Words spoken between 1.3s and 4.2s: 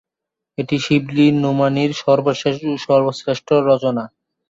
নোমানীর সর্বশেষ ও সর্বশ্রেষ্ঠ রচনা।